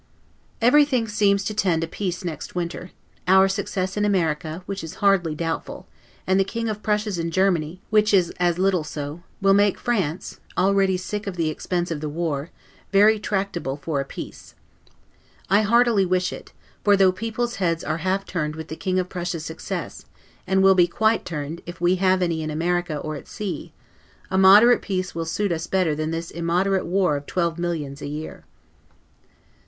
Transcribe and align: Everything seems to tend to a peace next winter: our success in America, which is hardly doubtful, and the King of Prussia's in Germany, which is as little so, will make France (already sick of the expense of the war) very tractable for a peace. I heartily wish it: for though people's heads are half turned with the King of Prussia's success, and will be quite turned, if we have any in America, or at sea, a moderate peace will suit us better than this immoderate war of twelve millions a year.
Everything 0.61 1.07
seems 1.07 1.43
to 1.43 1.53
tend 1.53 1.83
to 1.83 1.87
a 1.87 1.87
peace 1.87 2.25
next 2.25 2.55
winter: 2.55 2.89
our 3.27 3.47
success 3.47 3.95
in 3.95 4.03
America, 4.03 4.63
which 4.65 4.83
is 4.83 4.95
hardly 4.95 5.35
doubtful, 5.35 5.87
and 6.25 6.39
the 6.39 6.43
King 6.43 6.67
of 6.69 6.81
Prussia's 6.81 7.19
in 7.19 7.29
Germany, 7.29 7.81
which 7.91 8.11
is 8.11 8.31
as 8.39 8.57
little 8.57 8.83
so, 8.83 9.21
will 9.43 9.53
make 9.53 9.77
France 9.77 10.39
(already 10.57 10.97
sick 10.97 11.27
of 11.27 11.35
the 11.37 11.49
expense 11.51 11.91
of 11.91 12.01
the 12.01 12.09
war) 12.09 12.49
very 12.91 13.19
tractable 13.19 13.77
for 13.77 13.99
a 14.01 14.03
peace. 14.03 14.55
I 15.51 15.61
heartily 15.61 16.03
wish 16.07 16.33
it: 16.33 16.51
for 16.83 16.97
though 16.97 17.11
people's 17.11 17.57
heads 17.57 17.83
are 17.83 17.97
half 17.99 18.25
turned 18.25 18.55
with 18.55 18.69
the 18.69 18.75
King 18.75 18.97
of 18.97 19.07
Prussia's 19.07 19.45
success, 19.45 20.05
and 20.47 20.63
will 20.63 20.73
be 20.73 20.87
quite 20.87 21.25
turned, 21.25 21.61
if 21.67 21.79
we 21.79 21.97
have 21.97 22.23
any 22.23 22.41
in 22.41 22.49
America, 22.49 22.97
or 22.97 23.15
at 23.17 23.27
sea, 23.27 23.71
a 24.31 24.37
moderate 24.39 24.81
peace 24.81 25.13
will 25.13 25.25
suit 25.25 25.51
us 25.51 25.67
better 25.67 25.93
than 25.93 26.09
this 26.09 26.31
immoderate 26.31 26.87
war 26.87 27.15
of 27.17 27.27
twelve 27.27 27.59
millions 27.59 28.01
a 28.01 28.07
year. 28.07 28.45